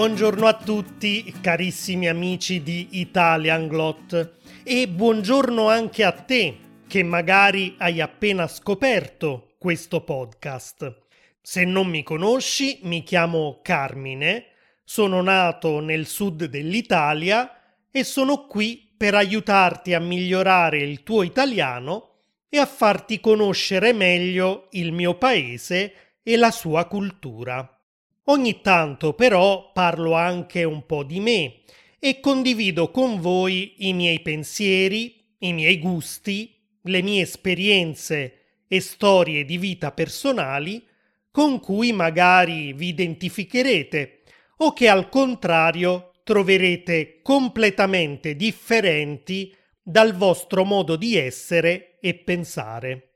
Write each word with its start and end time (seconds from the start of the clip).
Buongiorno 0.00 0.46
a 0.46 0.54
tutti, 0.54 1.30
carissimi 1.42 2.08
amici 2.08 2.62
di 2.62 2.88
Italian 2.92 3.68
Glot, 3.68 4.36
e 4.64 4.88
buongiorno 4.88 5.68
anche 5.68 6.04
a 6.04 6.12
te, 6.12 6.56
che 6.88 7.02
magari 7.02 7.74
hai 7.76 8.00
appena 8.00 8.48
scoperto 8.48 9.56
questo 9.58 10.02
podcast. 10.02 11.00
Se 11.42 11.66
non 11.66 11.88
mi 11.88 12.02
conosci, 12.02 12.78
mi 12.84 13.02
chiamo 13.02 13.60
Carmine, 13.62 14.46
sono 14.84 15.20
nato 15.20 15.80
nel 15.80 16.06
sud 16.06 16.46
dell'Italia 16.46 17.60
e 17.90 18.02
sono 18.02 18.46
qui 18.46 18.94
per 18.96 19.14
aiutarti 19.14 19.92
a 19.92 20.00
migliorare 20.00 20.78
il 20.78 21.02
tuo 21.02 21.22
italiano 21.22 22.20
e 22.48 22.56
a 22.56 22.64
farti 22.64 23.20
conoscere 23.20 23.92
meglio 23.92 24.68
il 24.70 24.92
mio 24.92 25.18
paese 25.18 25.92
e 26.22 26.38
la 26.38 26.50
sua 26.50 26.86
cultura. 26.86 27.79
Ogni 28.24 28.60
tanto 28.60 29.14
però 29.14 29.72
parlo 29.72 30.12
anche 30.12 30.64
un 30.64 30.84
po' 30.86 31.02
di 31.02 31.20
me 31.20 31.60
e 31.98 32.20
condivido 32.20 32.90
con 32.90 33.20
voi 33.20 33.74
i 33.88 33.92
miei 33.92 34.20
pensieri, 34.20 35.34
i 35.38 35.52
miei 35.52 35.78
gusti, 35.78 36.54
le 36.82 37.02
mie 37.02 37.22
esperienze 37.22 38.62
e 38.68 38.80
storie 38.80 39.44
di 39.44 39.58
vita 39.58 39.92
personali 39.92 40.86
con 41.30 41.60
cui 41.60 41.92
magari 41.92 42.72
vi 42.72 42.88
identificherete 42.88 44.22
o 44.58 44.72
che 44.72 44.88
al 44.88 45.08
contrario 45.08 46.12
troverete 46.24 47.20
completamente 47.22 48.36
differenti 48.36 49.54
dal 49.82 50.14
vostro 50.14 50.64
modo 50.64 50.96
di 50.96 51.16
essere 51.16 51.98
e 52.00 52.14
pensare. 52.14 53.10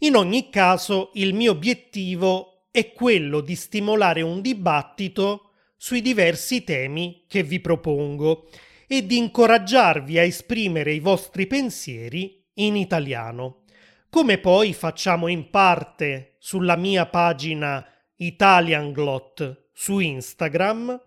In 0.00 0.16
ogni 0.16 0.48
caso, 0.50 1.10
il 1.14 1.34
mio 1.34 1.52
obiettivo 1.52 2.49
è 2.70 2.92
quello 2.92 3.40
di 3.40 3.56
stimolare 3.56 4.22
un 4.22 4.40
dibattito 4.40 5.50
sui 5.76 6.02
diversi 6.02 6.62
temi 6.62 7.24
che 7.26 7.42
vi 7.42 7.60
propongo 7.60 8.48
e 8.86 9.06
di 9.06 9.16
incoraggiarvi 9.16 10.18
a 10.18 10.22
esprimere 10.22 10.92
i 10.92 11.00
vostri 11.00 11.46
pensieri 11.46 12.44
in 12.54 12.76
italiano, 12.76 13.62
come 14.08 14.38
poi 14.38 14.72
facciamo 14.72 15.28
in 15.28 15.48
parte 15.50 16.36
sulla 16.38 16.76
mia 16.76 17.06
pagina 17.06 17.86
Italian 18.16 18.92
Glot 18.92 19.68
su 19.72 19.98
Instagram, 19.98 21.00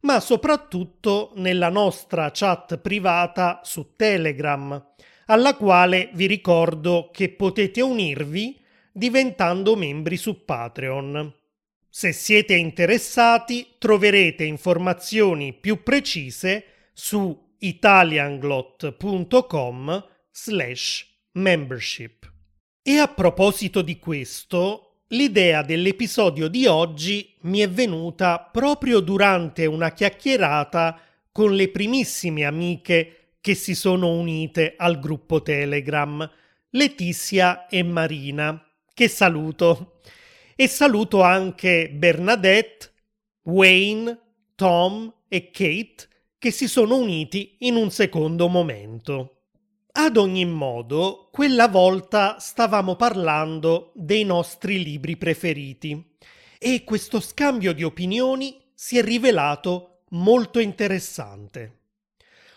ma 0.00 0.20
soprattutto 0.20 1.32
nella 1.36 1.68
nostra 1.68 2.30
chat 2.32 2.78
privata 2.78 3.60
su 3.62 3.94
Telegram, 3.96 4.92
alla 5.26 5.54
quale 5.56 6.10
vi 6.14 6.26
ricordo 6.26 7.10
che 7.12 7.30
potete 7.30 7.80
unirvi 7.80 8.60
diventando 8.92 9.76
membri 9.76 10.16
su 10.16 10.44
Patreon. 10.44 11.32
Se 11.88 12.12
siete 12.12 12.54
interessati 12.54 13.74
troverete 13.78 14.44
informazioni 14.44 15.52
più 15.52 15.82
precise 15.82 16.64
su 16.92 17.54
italianglot.com 17.58 20.08
slash 20.30 21.08
membership. 21.32 22.32
E 22.82 22.98
a 22.98 23.08
proposito 23.08 23.82
di 23.82 23.98
questo, 23.98 25.02
l'idea 25.08 25.62
dell'episodio 25.62 26.48
di 26.48 26.66
oggi 26.66 27.34
mi 27.42 27.60
è 27.60 27.68
venuta 27.68 28.38
proprio 28.38 29.00
durante 29.00 29.66
una 29.66 29.92
chiacchierata 29.92 30.98
con 31.32 31.54
le 31.54 31.68
primissime 31.68 32.44
amiche 32.44 33.34
che 33.40 33.54
si 33.54 33.74
sono 33.74 34.12
unite 34.12 34.74
al 34.76 35.00
gruppo 35.00 35.42
Telegram, 35.42 36.28
Letizia 36.70 37.66
e 37.66 37.82
Marina, 37.82 38.62
che 39.00 39.08
saluto. 39.08 40.00
E 40.54 40.68
saluto 40.68 41.22
anche 41.22 41.88
Bernadette, 41.90 42.92
Wayne, 43.44 44.18
Tom 44.54 45.10
e 45.26 45.50
Kate, 45.50 46.06
che 46.38 46.50
si 46.50 46.68
sono 46.68 46.96
uniti 46.96 47.56
in 47.60 47.76
un 47.76 47.90
secondo 47.90 48.46
momento. 48.48 49.44
Ad 49.92 50.18
ogni 50.18 50.44
modo, 50.44 51.30
quella 51.32 51.66
volta 51.68 52.38
stavamo 52.40 52.94
parlando 52.96 53.92
dei 53.94 54.24
nostri 54.24 54.82
libri 54.84 55.16
preferiti 55.16 56.16
e 56.58 56.84
questo 56.84 57.20
scambio 57.20 57.72
di 57.72 57.84
opinioni 57.84 58.54
si 58.74 58.98
è 58.98 59.02
rivelato 59.02 60.02
molto 60.10 60.58
interessante. 60.58 61.78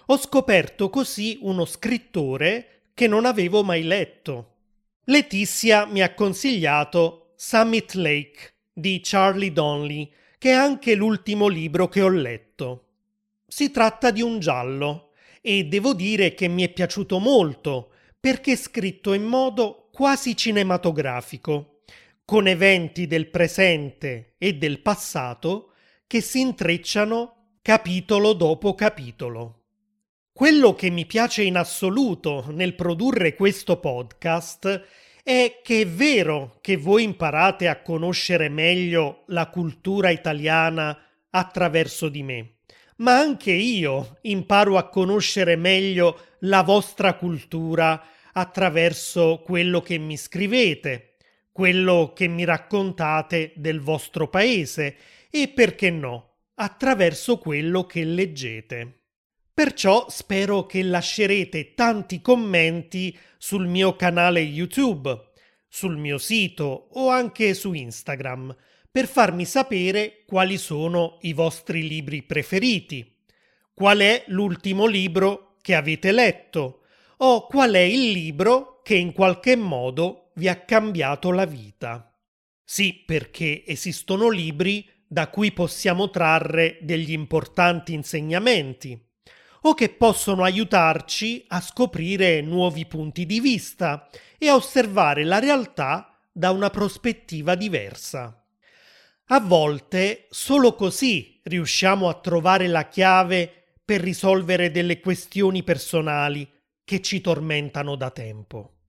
Ho 0.07 0.17
scoperto 0.17 0.89
così 0.89 1.37
uno 1.43 1.63
scrittore 1.63 2.89
che 2.93 3.07
non 3.07 3.23
avevo 3.23 3.63
mai 3.63 3.83
letto. 3.83 4.52
Letizia 5.07 5.85
mi 5.85 6.01
ha 6.01 6.13
consigliato 6.13 7.33
Summit 7.35 7.93
Lake 7.95 8.53
di 8.71 9.01
Charlie 9.03 9.51
Donnelly, 9.51 10.09
che 10.37 10.51
è 10.51 10.53
anche 10.53 10.95
l'ultimo 10.95 11.49
libro 11.49 11.89
che 11.89 12.01
ho 12.01 12.07
letto. 12.07 12.85
Si 13.45 13.69
tratta 13.69 14.11
di 14.11 14.21
un 14.21 14.39
giallo 14.39 15.09
e 15.41 15.65
devo 15.65 15.93
dire 15.93 16.33
che 16.33 16.47
mi 16.47 16.63
è 16.63 16.69
piaciuto 16.69 17.19
molto 17.19 17.91
perché 18.17 18.53
è 18.53 18.55
scritto 18.55 19.11
in 19.11 19.23
modo 19.23 19.89
quasi 19.91 20.37
cinematografico, 20.37 21.81
con 22.23 22.47
eventi 22.47 23.05
del 23.05 23.29
presente 23.29 24.35
e 24.37 24.53
del 24.55 24.79
passato 24.79 25.73
che 26.07 26.21
si 26.21 26.39
intrecciano 26.39 27.57
capitolo 27.61 28.31
dopo 28.31 28.73
capitolo. 28.73 29.62
Quello 30.35 30.73
che 30.73 30.89
mi 30.89 31.05
piace 31.05 31.43
in 31.43 31.57
assoluto 31.57 32.45
nel 32.49 32.73
produrre 32.73 33.35
questo 33.35 33.79
podcast 33.79 34.83
è 35.21 35.59
che 35.61 35.81
è 35.81 35.87
vero 35.87 36.57
che 36.59 36.75
voi 36.75 37.03
imparate 37.03 37.67
a 37.67 37.83
conoscere 37.83 38.49
meglio 38.49 39.25
la 39.27 39.47
cultura 39.49 40.09
italiana 40.09 40.99
attraverso 41.29 42.09
di 42.09 42.23
me, 42.23 42.55
ma 42.97 43.15
anche 43.19 43.51
io 43.51 44.17
imparo 44.21 44.77
a 44.77 44.89
conoscere 44.89 45.55
meglio 45.55 46.19
la 46.39 46.63
vostra 46.63 47.13
cultura 47.13 48.03
attraverso 48.31 49.43
quello 49.45 49.81
che 49.81 49.99
mi 49.99 50.17
scrivete, 50.17 51.13
quello 51.51 52.11
che 52.15 52.27
mi 52.27 52.43
raccontate 52.43 53.53
del 53.55 53.81
vostro 53.81 54.27
paese 54.29 54.95
e 55.29 55.49
perché 55.49 55.91
no, 55.91 56.37
attraverso 56.55 57.37
quello 57.37 57.85
che 57.85 58.03
leggete. 58.03 59.02
Perciò 59.53 60.07
spero 60.09 60.65
che 60.65 60.81
lascerete 60.81 61.75
tanti 61.75 62.21
commenti 62.21 63.15
sul 63.37 63.67
mio 63.67 63.95
canale 63.95 64.39
YouTube, 64.39 65.31
sul 65.67 65.95
mio 65.95 66.17
sito 66.17 66.87
o 66.91 67.09
anche 67.09 67.53
su 67.53 67.71
Instagram 67.73 68.55
per 68.89 69.07
farmi 69.07 69.45
sapere 69.45 70.23
quali 70.25 70.57
sono 70.57 71.19
i 71.21 71.33
vostri 71.33 71.87
libri 71.87 72.23
preferiti, 72.23 73.15
qual 73.75 73.99
è 73.99 74.23
l'ultimo 74.27 74.87
libro 74.87 75.57
che 75.61 75.75
avete 75.75 76.11
letto? 76.11 76.81
O 77.17 77.45
qual 77.45 77.73
è 77.73 77.79
il 77.79 78.09
libro 78.09 78.81
che 78.81 78.95
in 78.95 79.13
qualche 79.13 79.55
modo 79.55 80.31
vi 80.35 80.47
ha 80.47 80.61
cambiato 80.61 81.29
la 81.29 81.45
vita. 81.45 82.11
Sì, 82.63 83.03
perché 83.05 83.63
esistono 83.67 84.29
libri 84.29 84.87
da 85.07 85.29
cui 85.29 85.51
possiamo 85.51 86.09
trarre 86.09 86.79
degli 86.81 87.11
importanti 87.11 87.93
insegnamenti 87.93 89.11
o 89.65 89.73
che 89.73 89.89
possono 89.89 90.43
aiutarci 90.43 91.45
a 91.47 91.61
scoprire 91.61 92.41
nuovi 92.41 92.85
punti 92.85 93.25
di 93.25 93.39
vista 93.39 94.09
e 94.37 94.47
a 94.47 94.55
osservare 94.55 95.23
la 95.23 95.39
realtà 95.39 96.17
da 96.31 96.51
una 96.51 96.69
prospettiva 96.69 97.55
diversa. 97.55 98.43
A 99.27 99.39
volte 99.39 100.27
solo 100.29 100.75
così 100.75 101.39
riusciamo 101.43 102.09
a 102.09 102.19
trovare 102.19 102.67
la 102.67 102.87
chiave 102.87 103.51
per 103.85 104.01
risolvere 104.01 104.71
delle 104.71 104.99
questioni 104.99 105.63
personali 105.63 106.49
che 106.83 107.01
ci 107.01 107.21
tormentano 107.21 107.95
da 107.95 108.11
tempo. 108.11 108.79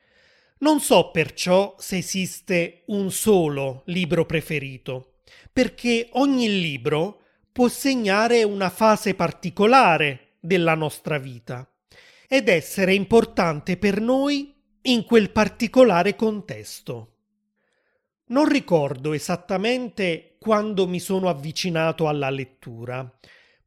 Non 0.59 0.81
so 0.81 1.11
perciò 1.11 1.77
se 1.79 1.99
esiste 1.99 2.83
un 2.87 3.13
solo 3.13 3.83
libro 3.87 4.25
preferito, 4.25 5.19
perché 5.53 6.09
ogni 6.13 6.49
libro 6.61 7.21
può 7.53 7.69
segnare 7.69 8.43
una 8.43 8.71
fase 8.71 9.15
particolare 9.15 10.24
della 10.45 10.75
nostra 10.75 11.17
vita 11.17 11.67
ed 12.29 12.49
essere 12.49 12.93
importante 12.93 13.79
per 13.79 14.01
noi 14.01 14.55
in 14.83 15.05
quel 15.05 15.31
particolare 15.31 16.15
contesto. 16.15 17.13
Non 18.27 18.47
ricordo 18.47 19.15
esattamente 19.15 20.37
quando 20.39 20.87
mi 20.87 21.01
sono 21.01 21.31
avvicinato 21.31 22.09
alla 22.09 22.29
lettura, 22.29 23.11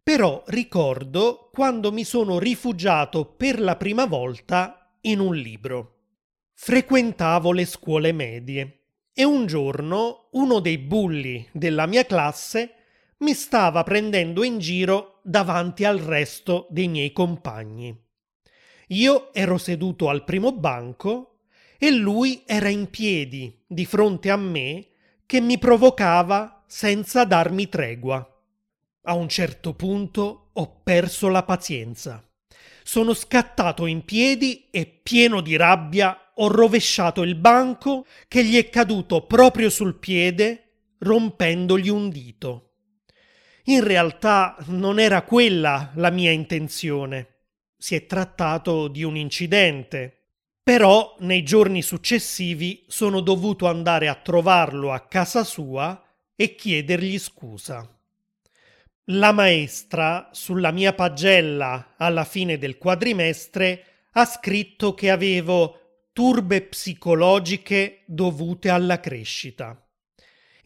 però 0.03 0.43
ricordo 0.47 1.49
quando 1.51 1.91
mi 1.91 2.03
sono 2.03 2.37
rifugiato 2.37 3.25
per 3.25 3.59
la 3.59 3.75
prima 3.75 4.05
volta 4.05 4.95
in 5.01 5.19
un 5.19 5.35
libro. 5.35 5.95
Frequentavo 6.53 7.51
le 7.51 7.65
scuole 7.65 8.11
medie 8.11 8.81
e 9.13 9.23
un 9.23 9.47
giorno 9.47 10.27
uno 10.33 10.59
dei 10.59 10.77
bulli 10.77 11.47
della 11.51 11.87
mia 11.87 12.05
classe 12.05 12.76
mi 13.19 13.33
stava 13.33 13.83
prendendo 13.83 14.43
in 14.43 14.59
giro 14.59 15.19
davanti 15.23 15.85
al 15.85 15.97
resto 15.97 16.67
dei 16.69 16.87
miei 16.87 17.11
compagni. 17.11 17.95
Io 18.89 19.33
ero 19.33 19.57
seduto 19.57 20.09
al 20.09 20.23
primo 20.23 20.53
banco 20.53 21.39
e 21.77 21.91
lui 21.91 22.43
era 22.45 22.69
in 22.69 22.89
piedi 22.89 23.63
di 23.67 23.85
fronte 23.85 24.29
a 24.29 24.37
me 24.37 24.87
che 25.25 25.41
mi 25.41 25.57
provocava 25.57 26.63
senza 26.67 27.25
darmi 27.25 27.69
tregua. 27.69 28.25
A 29.03 29.13
un 29.13 29.27
certo 29.29 29.73
punto 29.73 30.49
ho 30.53 30.81
perso 30.83 31.27
la 31.29 31.43
pazienza. 31.43 32.23
Sono 32.83 33.13
scattato 33.13 33.85
in 33.85 34.05
piedi 34.05 34.67
e, 34.71 34.85
pieno 34.85 35.41
di 35.41 35.55
rabbia, 35.55 36.31
ho 36.35 36.47
rovesciato 36.47 37.23
il 37.23 37.35
banco 37.35 38.05
che 38.27 38.43
gli 38.45 38.57
è 38.57 38.69
caduto 38.69 39.25
proprio 39.25 39.69
sul 39.69 39.95
piede, 39.95 40.93
rompendogli 40.99 41.89
un 41.89 42.09
dito. 42.09 42.66
In 43.69 43.83
realtà 43.83 44.55
non 44.67 44.97
era 44.97 45.23
quella 45.23 45.91
la 45.95 46.09
mia 46.09 46.31
intenzione. 46.31 47.27
Si 47.77 47.95
è 47.95 48.05
trattato 48.05 48.87
di 48.87 49.03
un 49.03 49.17
incidente. 49.17 50.13
Però 50.63 51.17
nei 51.19 51.43
giorni 51.43 51.81
successivi 51.81 52.85
sono 52.87 53.19
dovuto 53.19 53.67
andare 53.67 54.07
a 54.07 54.15
trovarlo 54.15 54.93
a 54.93 55.01
casa 55.01 55.43
sua 55.43 56.01
e 56.33 56.55
chiedergli 56.55 57.19
scusa. 57.19 57.85
La 59.11 59.33
maestra, 59.33 60.29
sulla 60.31 60.71
mia 60.71 60.93
pagella 60.93 61.95
alla 61.97 62.23
fine 62.23 62.57
del 62.57 62.77
quadrimestre, 62.77 63.83
ha 64.11 64.25
scritto 64.25 64.93
che 64.93 65.09
avevo 65.09 66.05
turbe 66.13 66.61
psicologiche 66.61 68.03
dovute 68.05 68.69
alla 68.69 69.01
crescita. 69.01 69.86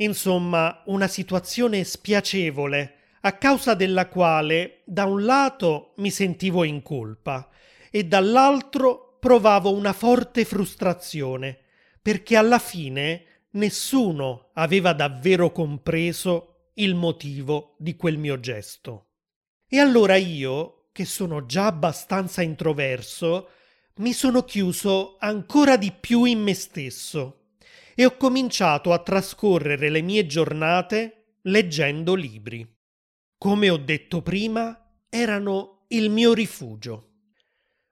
Insomma, 0.02 0.82
una 0.86 1.08
situazione 1.08 1.84
spiacevole, 1.84 2.96
a 3.22 3.34
causa 3.34 3.76
della 3.76 4.08
quale 4.08 4.82
da 4.86 5.06
un 5.06 5.24
lato 5.24 5.94
mi 5.98 6.10
sentivo 6.10 6.64
in 6.64 6.82
colpa 6.82 7.48
e 7.92 8.06
dall'altro 8.06 9.18
provavo 9.20 9.72
una 9.72 9.94
forte 9.94 10.44
frustrazione, 10.44 11.60
perché 12.02 12.36
alla 12.36 12.58
fine 12.58 13.26
nessuno 13.52 14.50
aveva 14.54 14.94
davvero 14.94 15.52
compreso 15.52 16.70
il 16.76 16.96
motivo 16.96 17.76
di 17.78 17.96
quel 17.96 18.18
mio 18.18 18.40
gesto. 18.40 19.10
E 19.68 19.78
allora 19.78 20.16
io, 20.16 20.88
che 20.94 21.06
sono 21.06 21.46
già 21.46 21.68
abbastanza 21.68 22.42
introverso, 22.42 23.50
mi 23.98 24.14
sono 24.14 24.44
chiuso 24.46 25.18
ancora 25.20 25.78
di 25.78 25.92
più 25.92 26.24
in 26.24 26.42
me 26.42 26.56
stesso 26.56 27.41
e 27.96 28.06
ho 28.06 28.18
cominciato 28.18 28.94
a 28.94 29.00
trascorrere 29.00 29.90
le 29.90 30.02
mie 30.02 30.26
giornate 30.26 31.36
leggendo 31.44 32.16
libri. 32.16 32.68
Come 33.38 33.70
ho 33.70 33.78
detto 33.78 34.22
prima, 34.22 34.94
erano 35.10 35.86
il 35.90 36.10
mio 36.10 36.34
rifugio. 36.34 37.08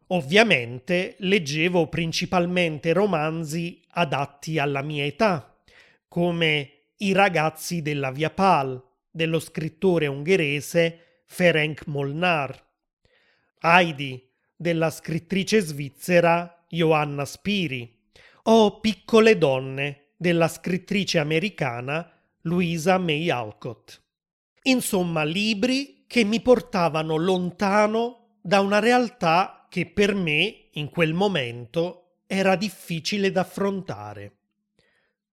Ovviamente 0.08 1.16
leggevo 1.20 1.88
principalmente 1.88 2.94
romanzi 2.94 3.82
adatti 3.90 4.58
alla 4.58 4.82
mia 4.82 5.06
età, 5.06 5.62
come 6.08 6.72
i 6.98 7.12
ragazzi 7.14 7.82
della 7.82 8.12
Via 8.12 8.30
Pal 8.30 8.82
dello 9.12 9.40
scrittore 9.40 10.08
ungherese 10.08 11.24
Ferenc 11.26 11.86
Molnar, 11.88 12.68
Heidi 13.62 14.28
della 14.56 14.90
scrittrice 14.90 15.60
svizzera 15.60 16.66
Johanna 16.70 17.26
Spiri 17.26 17.99
o 18.52 18.80
Piccole 18.80 19.38
donne 19.38 20.14
della 20.18 20.48
scrittrice 20.48 21.20
americana 21.20 22.12
Louisa 22.42 22.98
May 22.98 23.30
Alcott. 23.30 24.02
Insomma, 24.64 25.24
libri 25.24 26.06
che 26.08 26.24
mi 26.24 26.42
portavano 26.42 27.16
lontano 27.16 28.38
da 28.42 28.60
una 28.62 28.80
realtà 28.80 29.68
che 29.70 29.86
per 29.86 30.16
me 30.16 30.70
in 30.72 30.90
quel 30.90 31.14
momento 31.14 32.22
era 32.26 32.56
difficile 32.56 33.32
da 33.32 33.42
affrontare. 33.42 34.38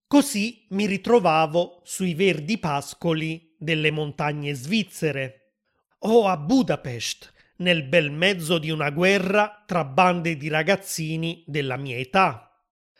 Così 0.07 0.67
mi 0.71 0.85
ritrovavo 0.85 1.81
sui 1.85 2.13
verdi 2.13 2.59
pascoli 2.59 3.55
delle 3.57 3.91
montagne 3.91 4.53
svizzere 4.53 5.53
o 6.01 6.27
a 6.27 6.37
Budapest, 6.37 7.33
nel 7.57 7.83
bel 7.85 8.11
mezzo 8.11 8.59
di 8.59 8.69
una 8.69 8.91
guerra 8.91 9.65
tra 9.65 9.85
bande 9.85 10.37
di 10.37 10.49
ragazzini 10.49 11.43
della 11.47 11.79
mia 11.79 11.97
età, 11.97 12.46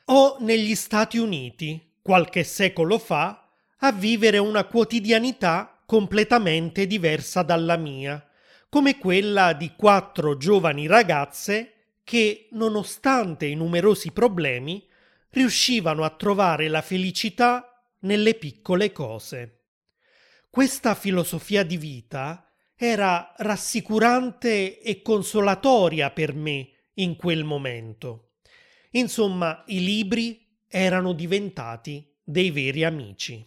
o 0.07 0.37
negli 0.41 0.75
Stati 0.75 1.19
Uniti, 1.19 1.95
qualche 2.03 2.45
secolo 2.45 2.99
fa, 2.99 3.49
a 3.79 3.93
vivere 3.93 4.39
una 4.39 4.65
quotidianità 4.65 5.83
completamente 5.85 6.87
diversa 6.87 7.43
dalla 7.43 7.77
mia, 7.77 8.25
come 8.69 8.99
quella 8.99 9.53
di 9.53 9.73
quattro 9.77 10.37
giovani 10.37 10.87
ragazze 10.87 11.73
che, 12.05 12.49
nonostante 12.53 13.47
i 13.47 13.55
numerosi 13.55 14.13
problemi, 14.13 14.87
riuscivano 15.31 16.05
a 16.05 16.11
trovare 16.11 16.69
la 16.69 16.83
felicità 16.83 17.83
nelle 18.01 18.35
piccole 18.35 18.93
cose. 18.93 19.63
Questa 20.49 20.95
filosofia 20.95 21.65
di 21.65 21.77
vita 21.77 22.49
era 22.77 23.35
rassicurante 23.39 24.81
e 24.81 25.03
consolatoria 25.03 26.11
per 26.11 26.35
me 26.35 26.71
in 26.95 27.17
quel 27.17 27.45
momento. 27.45 28.26
Insomma, 28.97 29.63
i 29.67 29.85
libri 29.85 30.47
erano 30.67 31.13
diventati 31.13 32.15
dei 32.25 32.51
veri 32.51 32.83
amici. 32.83 33.47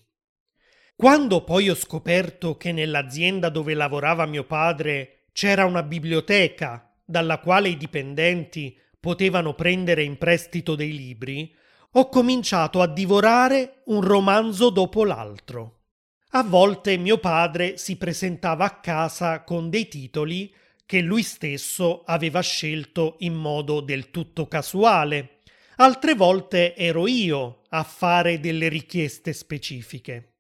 Quando 0.96 1.44
poi 1.44 1.70
ho 1.70 1.76
scoperto 1.76 2.56
che 2.56 2.72
nell'azienda 2.72 3.50
dove 3.50 3.74
lavorava 3.74 4.28
mio 4.28 4.44
padre 4.44 5.26
c'era 5.32 5.66
una 5.66 5.82
biblioteca 5.82 6.94
dalla 7.04 7.40
quale 7.40 7.70
i 7.70 7.78
dipendenti 7.78 8.78
potevano 9.00 9.56
prendere 9.56 10.04
in 10.04 10.18
prestito 10.20 10.76
dei 10.76 10.96
libri, 10.96 11.52
ho 11.94 12.10
cominciato 12.10 12.82
a 12.82 12.88
divorare 12.88 13.82
un 13.86 14.02
romanzo 14.02 14.70
dopo 14.70 15.04
l'altro. 15.04 15.86
A 16.32 16.44
volte 16.44 16.98
mio 16.98 17.18
padre 17.18 17.78
si 17.78 17.96
presentava 17.96 18.66
a 18.66 18.80
casa 18.82 19.44
con 19.44 19.72
dei 19.72 19.88
titoli 19.88 20.54
che 20.90 21.02
lui 21.02 21.22
stesso 21.22 22.02
aveva 22.04 22.42
scelto 22.42 23.18
in 23.20 23.36
modo 23.36 23.80
del 23.80 24.10
tutto 24.10 24.48
casuale. 24.48 25.39
Altre 25.82 26.14
volte 26.14 26.76
ero 26.76 27.08
io 27.08 27.62
a 27.70 27.84
fare 27.84 28.42
delle 28.42 28.68
richieste 28.68 29.32
specifiche. 29.32 30.34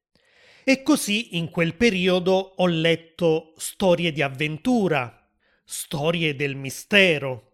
E 0.65 0.83
così 0.83 1.37
in 1.37 1.49
quel 1.49 1.75
periodo 1.75 2.33
ho 2.57 2.67
letto 2.67 3.53
storie 3.55 4.11
di 4.11 4.21
avventura, 4.21 5.29
storie 5.63 6.35
del 6.35 6.57
mistero, 6.57 7.53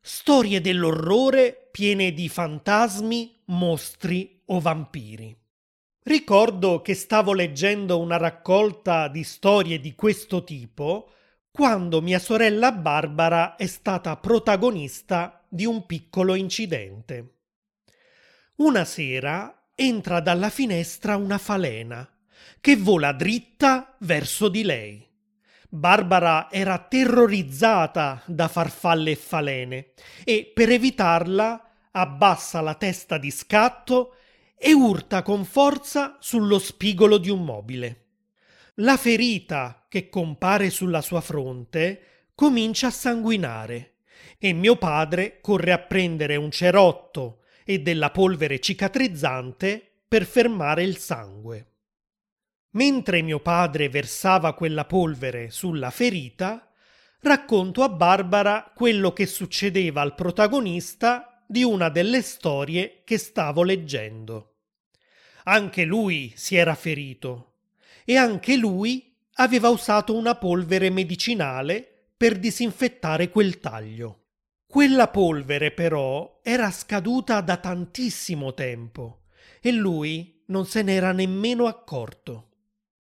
storie 0.00 0.62
dell'orrore 0.62 1.68
piene 1.70 2.12
di 2.12 2.26
fantasmi, 2.30 3.42
mostri 3.48 4.40
o 4.46 4.58
vampiri. 4.58 5.36
Ricordo 6.04 6.80
che 6.80 6.94
stavo 6.94 7.34
leggendo 7.34 7.98
una 7.98 8.16
raccolta 8.16 9.08
di 9.08 9.24
storie 9.24 9.78
di 9.78 9.94
questo 9.94 10.42
tipo 10.42 11.10
quando 11.50 12.00
mia 12.00 12.18
sorella 12.18 12.72
Barbara 12.72 13.56
è 13.56 13.66
stata 13.66 14.16
protagonista 14.16 15.35
di 15.48 15.64
un 15.64 15.86
piccolo 15.86 16.34
incidente. 16.34 17.34
Una 18.56 18.84
sera 18.84 19.68
entra 19.74 20.20
dalla 20.20 20.48
finestra 20.48 21.16
una 21.16 21.38
falena 21.38 22.08
che 22.60 22.76
vola 22.76 23.12
dritta 23.12 23.96
verso 24.00 24.48
di 24.48 24.62
lei. 24.62 25.06
Barbara 25.68 26.50
era 26.50 26.78
terrorizzata 26.78 28.22
da 28.26 28.48
farfalle 28.48 29.10
e 29.10 29.16
falene 29.16 29.92
e 30.24 30.50
per 30.54 30.70
evitarla 30.70 31.70
abbassa 31.90 32.60
la 32.60 32.74
testa 32.74 33.18
di 33.18 33.30
scatto 33.30 34.14
e 34.56 34.72
urta 34.72 35.22
con 35.22 35.44
forza 35.44 36.16
sullo 36.20 36.58
spigolo 36.58 37.18
di 37.18 37.28
un 37.28 37.44
mobile. 37.44 38.04
La 38.76 38.96
ferita 38.96 39.84
che 39.88 40.08
compare 40.08 40.70
sulla 40.70 41.02
sua 41.02 41.20
fronte 41.20 42.30
comincia 42.34 42.88
a 42.88 42.90
sanguinare 42.90 43.95
e 44.38 44.52
mio 44.52 44.76
padre 44.76 45.40
corre 45.40 45.72
a 45.72 45.78
prendere 45.78 46.36
un 46.36 46.50
cerotto 46.50 47.40
e 47.64 47.80
della 47.80 48.10
polvere 48.10 48.60
cicatrizzante 48.60 50.02
per 50.06 50.24
fermare 50.24 50.82
il 50.82 50.98
sangue. 50.98 51.70
Mentre 52.70 53.22
mio 53.22 53.40
padre 53.40 53.88
versava 53.88 54.54
quella 54.54 54.84
polvere 54.84 55.50
sulla 55.50 55.90
ferita, 55.90 56.70
racconto 57.20 57.82
a 57.82 57.88
Barbara 57.88 58.70
quello 58.74 59.12
che 59.12 59.26
succedeva 59.26 60.02
al 60.02 60.14
protagonista 60.14 61.42
di 61.46 61.64
una 61.64 61.88
delle 61.88 62.22
storie 62.22 63.02
che 63.04 63.18
stavo 63.18 63.62
leggendo. 63.62 64.56
Anche 65.44 65.84
lui 65.84 66.32
si 66.36 66.56
era 66.56 66.74
ferito 66.74 67.54
e 68.04 68.16
anche 68.16 68.56
lui 68.56 69.14
aveva 69.34 69.68
usato 69.68 70.14
una 70.14 70.36
polvere 70.36 70.90
medicinale 70.90 72.08
per 72.16 72.38
disinfettare 72.38 73.30
quel 73.30 73.58
taglio. 73.60 74.25
Quella 74.66 75.08
polvere 75.08 75.70
però 75.70 76.40
era 76.42 76.70
scaduta 76.70 77.40
da 77.40 77.56
tantissimo 77.56 78.52
tempo 78.52 79.22
e 79.60 79.70
lui 79.72 80.42
non 80.46 80.66
se 80.66 80.82
n'era 80.82 81.12
nemmeno 81.12 81.66
accorto. 81.66 82.50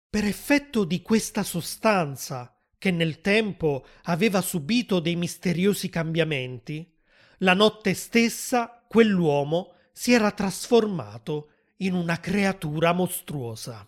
Per 0.10 0.24
effetto 0.24 0.84
di 0.86 1.02
questa 1.02 1.44
sostanza, 1.44 2.56
che 2.78 2.92
nel 2.92 3.22
tempo 3.22 3.86
aveva 4.04 4.42
subito 4.42 5.00
dei 5.00 5.16
misteriosi 5.16 5.90
cambiamenti, 5.90 6.96
la 7.40 7.54
notte 7.54 7.94
stessa 7.94 8.86
quell'uomo 8.88 9.74
si 9.92 10.14
era 10.14 10.32
trasformato 10.32 11.50
in 11.78 11.94
una 11.94 12.20
creatura 12.20 12.94
mostruosa. 12.94 13.88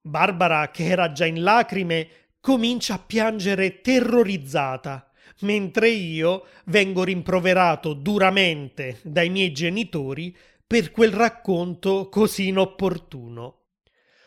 Barbara, 0.00 0.70
che 0.70 0.84
era 0.84 1.12
già 1.12 1.24
in 1.24 1.42
lacrime, 1.42 2.08
comincia 2.40 2.94
a 2.94 2.98
piangere 2.98 3.80
terrorizzata, 3.80 5.10
mentre 5.40 5.88
io 5.88 6.46
vengo 6.66 7.04
rimproverato 7.04 7.92
duramente 7.92 8.98
dai 9.02 9.30
miei 9.30 9.52
genitori 9.52 10.34
per 10.66 10.90
quel 10.90 11.12
racconto 11.12 12.08
così 12.08 12.48
inopportuno. 12.48 13.58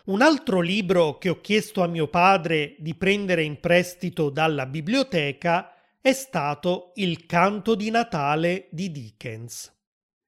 Un 0.06 0.22
altro 0.22 0.62
libro 0.62 1.18
che 1.18 1.30
ho 1.30 1.42
chiesto 1.42 1.84
a 1.84 1.88
mio 1.88 2.08
padre 2.08 2.76
di 2.80 2.96
prendere 2.96 3.44
in 3.44 3.60
prestito 3.60 4.30
dalla 4.30 4.66
biblioteca 4.66 5.74
è 6.00 6.14
stato 6.14 6.92
Il 6.96 7.26
canto 7.26 7.76
di 7.76 7.90
Natale 7.90 8.68
di 8.70 8.90
Dickens. 8.92 9.74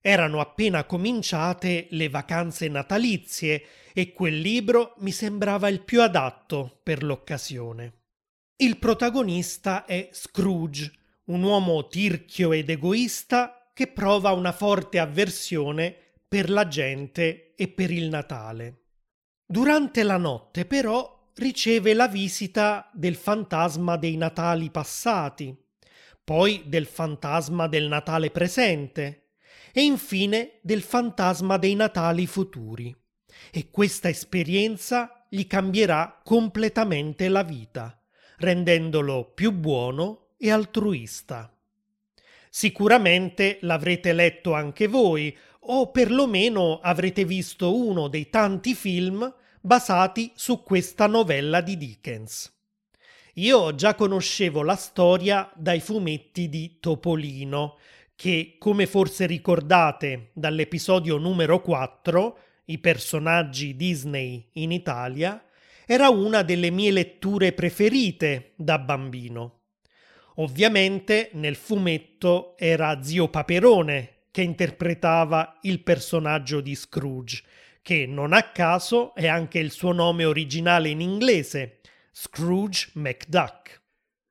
Erano 0.02 0.42
appena 0.42 0.84
cominciate 0.84 1.88
le 1.92 2.10
vacanze 2.10 2.68
natalizie 2.68 3.64
e 3.94 4.12
quel 4.12 4.40
libro 4.40 4.96
mi 4.98 5.12
sembrava 5.12 5.70
il 5.70 5.82
più 5.82 6.02
adatto 6.02 6.80
per 6.84 7.04
l'occasione. 7.04 7.99
Il 8.62 8.78
protagonista 8.78 9.86
è 9.86 10.10
Scrooge, 10.12 10.92
un 11.28 11.44
uomo 11.44 11.88
tirchio 11.88 12.52
ed 12.52 12.70
egoista 12.70 13.72
che 13.74 13.88
prova 13.88 14.32
una 14.32 14.52
forte 14.52 15.00
avversione 15.00 15.96
per 16.28 16.50
la 16.50 16.68
gente 16.68 17.56
e 17.56 17.70
per 17.70 17.90
il 17.90 18.10
Natale. 18.10 18.82
Durante 19.46 20.04
la 20.04 20.18
notte, 20.18 20.66
però, 20.66 21.32
riceve 21.36 21.94
la 21.94 22.10
visita 22.10 22.90
del 22.94 23.16
fantasma 23.16 23.96
dei 23.96 24.18
Natali 24.18 24.70
passati, 24.70 25.58
poi 26.22 26.64
del 26.66 26.86
fantasma 26.86 27.70
del 27.70 27.88
Natale 27.88 28.30
presente 28.30 29.36
e 29.72 29.84
infine 29.84 30.60
del 30.64 30.82
fantasma 30.82 31.56
dei 31.56 31.76
Natali 31.76 32.28
futuri. 32.28 32.94
E 33.52 33.70
questa 33.70 34.10
esperienza 34.10 35.26
gli 35.30 35.48
cambierà 35.48 36.20
completamente 36.26 37.30
la 37.30 37.44
vita, 37.44 37.94
rendendolo 38.40 39.32
più 39.34 39.52
buono 39.52 40.30
e 40.38 40.50
altruista. 40.50 41.54
Sicuramente 42.50 43.60
l'avrete 43.62 44.14
letto 44.14 44.54
anche 44.54 44.88
voi, 44.88 45.36
o 45.72 45.92
perlomeno 45.92 46.80
avrete 46.80 47.26
visto 47.26 47.76
uno 47.76 48.08
dei 48.08 48.30
tanti 48.30 48.74
film 48.74 49.32
basati 49.62 50.32
su 50.36 50.64
questa 50.64 51.06
novella 51.06 51.62
di 51.62 51.78
Dickens. 51.78 52.52
Io 53.36 53.76
già 53.76 53.94
conoscevo 53.94 54.64
la 54.64 54.76
storia 54.76 55.52
dai 55.56 55.80
fumetti 55.80 56.50
di 56.50 56.78
Topolino, 56.80 57.78
che, 58.16 58.56
come 58.58 58.88
forse 58.88 59.26
ricordate 59.26 60.32
dall'episodio 60.34 61.18
numero 61.18 61.62
4, 61.62 62.38
i 62.66 62.80
personaggi 62.80 63.76
Disney 63.76 64.50
in 64.54 64.72
Italia, 64.72 65.42
era 65.92 66.10
una 66.10 66.44
delle 66.44 66.70
mie 66.70 66.92
letture 66.92 67.52
preferite 67.52 68.54
da 68.58 68.78
bambino. 68.78 69.62
Ovviamente 70.36 71.32
nel 71.34 71.56
fumetto 71.56 72.56
era 72.60 73.02
zio 73.02 73.28
Paperone 73.28 74.26
che 74.30 74.44
interpretava 74.44 75.58
il 75.64 75.82
personaggio 75.82 76.62
di 76.62 76.76
Scrooge, 76.76 77.42
che 77.82 78.06
non 78.06 78.34
a 78.34 78.52
caso 78.52 79.16
è 79.16 79.26
anche 79.26 79.58
il 79.58 79.72
suo 79.72 79.92
nome 79.92 80.26
originale 80.26 80.90
in 80.90 81.02
inglese, 81.02 81.80
Scrooge 82.12 82.92
McDuck. 82.94 83.82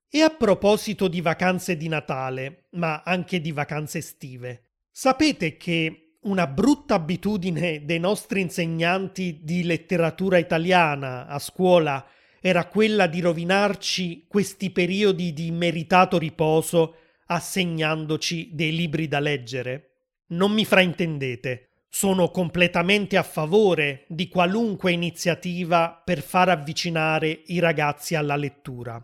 E 0.08 0.20
a 0.20 0.30
proposito 0.30 1.08
di 1.08 1.20
vacanze 1.20 1.76
di 1.76 1.88
Natale, 1.88 2.66
ma 2.74 3.02
anche 3.04 3.40
di 3.40 3.50
vacanze 3.50 3.98
estive, 3.98 4.62
sapete 4.92 5.56
che 5.56 6.07
una 6.28 6.46
brutta 6.46 6.94
abitudine 6.94 7.84
dei 7.84 7.98
nostri 7.98 8.40
insegnanti 8.40 9.40
di 9.42 9.64
letteratura 9.64 10.36
italiana 10.38 11.26
a 11.26 11.38
scuola 11.38 12.06
era 12.40 12.66
quella 12.66 13.06
di 13.06 13.20
rovinarci 13.20 14.26
questi 14.28 14.70
periodi 14.70 15.32
di 15.32 15.50
meritato 15.50 16.18
riposo 16.18 16.96
assegnandoci 17.26 18.50
dei 18.52 18.74
libri 18.74 19.08
da 19.08 19.18
leggere? 19.20 19.90
Non 20.28 20.52
mi 20.52 20.64
fraintendete, 20.64 21.68
sono 21.88 22.30
completamente 22.30 23.16
a 23.16 23.22
favore 23.22 24.04
di 24.08 24.28
qualunque 24.28 24.92
iniziativa 24.92 26.00
per 26.04 26.20
far 26.22 26.50
avvicinare 26.50 27.42
i 27.46 27.58
ragazzi 27.58 28.14
alla 28.14 28.36
lettura, 28.36 29.02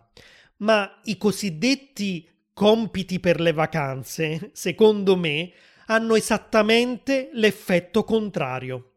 ma 0.57 1.01
i 1.05 1.17
cosiddetti 1.17 2.29
compiti 2.53 3.19
per 3.19 3.41
le 3.41 3.51
vacanze, 3.51 4.51
secondo 4.53 5.17
me, 5.17 5.51
hanno 5.87 6.15
esattamente 6.15 7.29
l'effetto 7.33 8.03
contrario. 8.03 8.91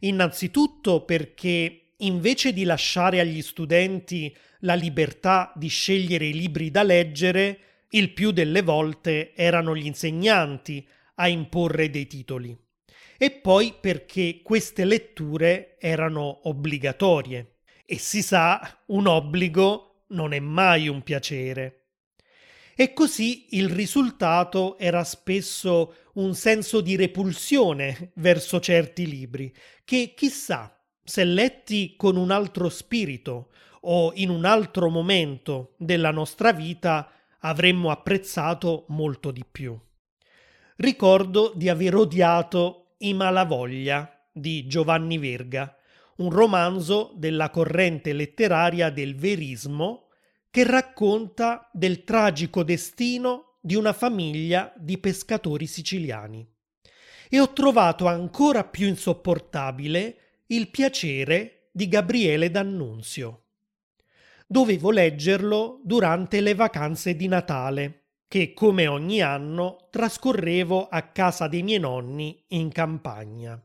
Innanzitutto 0.00 1.04
perché 1.04 1.92
invece 1.98 2.52
di 2.52 2.64
lasciare 2.64 3.20
agli 3.20 3.42
studenti 3.42 4.34
la 4.60 4.74
libertà 4.74 5.52
di 5.54 5.68
scegliere 5.68 6.26
i 6.26 6.32
libri 6.32 6.70
da 6.70 6.82
leggere, 6.82 7.58
il 7.90 8.12
più 8.12 8.30
delle 8.30 8.62
volte 8.62 9.34
erano 9.34 9.74
gli 9.76 9.86
insegnanti 9.86 10.86
a 11.16 11.28
imporre 11.28 11.90
dei 11.90 12.06
titoli 12.06 12.56
e 13.22 13.32
poi 13.32 13.74
perché 13.78 14.40
queste 14.42 14.86
letture 14.86 15.76
erano 15.78 16.48
obbligatorie. 16.48 17.56
E 17.84 17.98
si 17.98 18.22
sa, 18.22 18.80
un 18.86 19.06
obbligo 19.06 20.04
non 20.08 20.32
è 20.32 20.40
mai 20.40 20.88
un 20.88 21.02
piacere. 21.02 21.79
E 22.80 22.94
così 22.94 23.48
il 23.50 23.68
risultato 23.68 24.78
era 24.78 25.04
spesso 25.04 25.96
un 26.14 26.34
senso 26.34 26.80
di 26.80 26.96
repulsione 26.96 28.12
verso 28.14 28.58
certi 28.58 29.06
libri, 29.06 29.54
che 29.84 30.14
chissà, 30.16 30.82
se 31.04 31.24
letti 31.24 31.92
con 31.94 32.16
un 32.16 32.30
altro 32.30 32.70
spirito 32.70 33.50
o 33.82 34.12
in 34.14 34.30
un 34.30 34.46
altro 34.46 34.88
momento 34.88 35.74
della 35.76 36.10
nostra 36.10 36.54
vita, 36.54 37.12
avremmo 37.40 37.90
apprezzato 37.90 38.86
molto 38.88 39.30
di 39.30 39.44
più. 39.44 39.78
Ricordo 40.76 41.52
di 41.54 41.68
aver 41.68 41.94
odiato 41.96 42.94
i 43.00 43.12
Malavoglia 43.12 44.26
di 44.32 44.66
Giovanni 44.66 45.18
Verga, 45.18 45.76
un 46.16 46.30
romanzo 46.30 47.12
della 47.14 47.50
corrente 47.50 48.14
letteraria 48.14 48.88
del 48.88 49.16
verismo 49.16 50.06
che 50.50 50.64
racconta 50.64 51.68
del 51.72 52.04
tragico 52.04 52.64
destino 52.64 53.56
di 53.60 53.76
una 53.76 53.92
famiglia 53.92 54.72
di 54.76 54.98
pescatori 54.98 55.66
siciliani. 55.66 56.46
E 57.28 57.40
ho 57.40 57.52
trovato 57.52 58.06
ancora 58.06 58.64
più 58.64 58.88
insopportabile 58.88 60.16
il 60.46 60.68
piacere 60.68 61.68
di 61.70 61.86
Gabriele 61.86 62.50
D'Annunzio. 62.50 63.44
Dovevo 64.46 64.90
leggerlo 64.90 65.80
durante 65.84 66.40
le 66.40 66.54
vacanze 66.54 67.14
di 67.14 67.28
Natale 67.28 68.00
che 68.26 68.52
come 68.52 68.86
ogni 68.86 69.20
anno 69.20 69.88
trascorrevo 69.90 70.88
a 70.88 71.02
casa 71.02 71.46
dei 71.46 71.62
miei 71.62 71.78
nonni 71.78 72.44
in 72.48 72.70
campagna. 72.70 73.60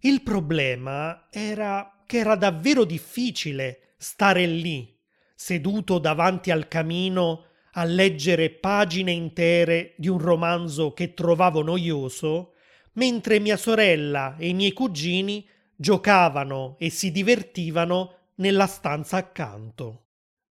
Il 0.00 0.22
problema 0.22 1.28
era 1.30 2.02
che 2.06 2.18
era 2.18 2.36
davvero 2.36 2.84
difficile 2.84 3.94
stare 3.96 4.44
lì, 4.46 4.98
seduto 5.42 5.98
davanti 5.98 6.52
al 6.52 6.68
camino 6.68 7.46
a 7.72 7.82
leggere 7.82 8.48
pagine 8.48 9.10
intere 9.10 9.94
di 9.96 10.06
un 10.06 10.18
romanzo 10.18 10.92
che 10.92 11.14
trovavo 11.14 11.62
noioso, 11.62 12.52
mentre 12.92 13.40
mia 13.40 13.56
sorella 13.56 14.36
e 14.38 14.50
i 14.50 14.54
miei 14.54 14.72
cugini 14.72 15.44
giocavano 15.74 16.76
e 16.78 16.90
si 16.90 17.10
divertivano 17.10 18.18
nella 18.36 18.68
stanza 18.68 19.16
accanto. 19.16 20.04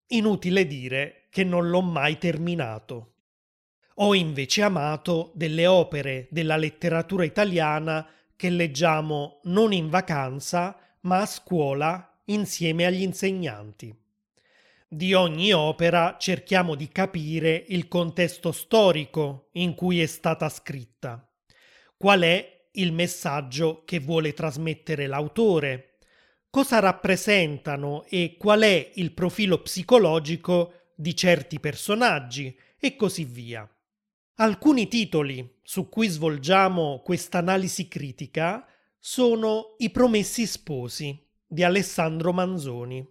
Inutile 0.07 0.67
dire 0.67 1.27
che 1.29 1.45
non 1.45 1.69
l'ho 1.69 1.81
mai 1.81 2.17
terminato. 2.17 3.13
Ho 3.95 4.13
invece 4.13 4.61
amato 4.61 5.31
delle 5.35 5.67
opere 5.67 6.27
della 6.31 6.57
letteratura 6.57 7.23
italiana 7.23 8.05
che 8.35 8.49
leggiamo 8.49 9.39
non 9.43 9.71
in 9.71 9.89
vacanza, 9.89 10.77
ma 11.01 11.21
a 11.21 11.25
scuola 11.25 12.21
insieme 12.25 12.85
agli 12.85 13.03
insegnanti. 13.03 13.99
Di 14.93 15.13
ogni 15.13 15.53
opera 15.53 16.17
cerchiamo 16.19 16.75
di 16.75 16.89
capire 16.89 17.63
il 17.69 17.87
contesto 17.87 18.51
storico 18.51 19.47
in 19.53 19.73
cui 19.73 20.01
è 20.01 20.05
stata 20.05 20.49
scritta. 20.49 21.33
Qual 21.95 22.19
è 22.19 22.67
il 22.73 22.91
messaggio 22.91 23.83
che 23.85 23.99
vuole 23.99 24.33
trasmettere 24.33 25.07
l'autore? 25.07 25.99
Cosa 26.49 26.79
rappresentano 26.79 28.03
e 28.09 28.35
qual 28.37 28.63
è 28.63 28.91
il 28.95 29.13
profilo 29.13 29.61
psicologico 29.61 30.89
di 30.93 31.15
certi 31.15 31.61
personaggi 31.61 32.53
e 32.77 32.97
così 32.97 33.23
via. 33.23 33.65
Alcuni 34.39 34.89
titoli 34.89 35.59
su 35.63 35.87
cui 35.87 36.09
svolgiamo 36.09 36.99
questa 37.01 37.37
analisi 37.37 37.87
critica 37.87 38.67
sono 38.99 39.75
I 39.77 39.89
Promessi 39.89 40.45
Sposi 40.45 41.17
di 41.47 41.63
Alessandro 41.63 42.33
Manzoni, 42.33 43.10